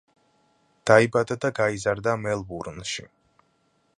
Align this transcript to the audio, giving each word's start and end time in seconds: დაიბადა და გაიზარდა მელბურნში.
დაიბადა 0.91 1.37
და 1.43 1.51
გაიზარდა 1.59 2.17
მელბურნში. 2.23 3.09